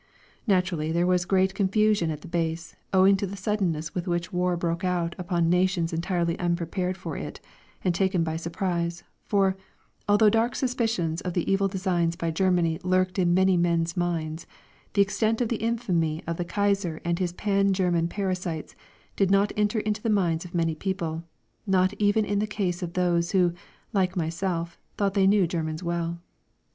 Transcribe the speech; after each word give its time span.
Naturally 0.47 0.91
there 0.91 1.05
was 1.05 1.25
great 1.25 1.53
confusion 1.53 2.09
at 2.09 2.21
the 2.21 2.27
base, 2.27 2.75
owing 2.91 3.15
to 3.17 3.27
the 3.27 3.37
suddenness 3.37 3.93
with 3.93 4.07
which 4.07 4.33
war 4.33 4.57
broke 4.57 4.83
out 4.83 5.13
upon 5.19 5.47
nations 5.47 5.93
entirely 5.93 6.39
unprepared 6.39 6.97
for 6.97 7.15
it 7.15 7.39
and 7.83 7.93
taken 7.93 8.23
by 8.23 8.35
surprise, 8.35 9.03
for, 9.25 9.55
although 10.09 10.27
dark 10.31 10.55
suspicions 10.55 11.21
of 11.21 11.33
the 11.35 11.47
evil 11.51 11.67
designs 11.67 12.15
of 12.19 12.33
Germany 12.33 12.79
lurked 12.81 13.19
in 13.19 13.35
many 13.35 13.55
men's 13.57 13.95
minds, 13.95 14.47
the 14.95 15.03
extent 15.03 15.39
of 15.39 15.49
the 15.49 15.57
infamy 15.61 16.23
of 16.25 16.37
the 16.37 16.45
Kaiser 16.45 16.99
and 17.05 17.19
his 17.19 17.33
pan 17.33 17.71
German 17.71 18.07
parasites 18.07 18.75
did 19.15 19.29
not 19.29 19.51
enter 19.55 19.81
into 19.81 20.01
the 20.01 20.09
minds 20.09 20.45
of 20.45 20.55
many 20.55 20.73
people, 20.73 21.23
not 21.67 21.93
even 21.99 22.25
in 22.25 22.39
the 22.39 22.47
case 22.47 22.81
of 22.81 22.93
those 22.93 23.33
who, 23.33 23.53
like 23.93 24.17
myself, 24.17 24.79
thought 24.97 25.13
they 25.13 25.27
knew 25.27 25.45
Germans 25.45 25.83
well. 25.83 26.17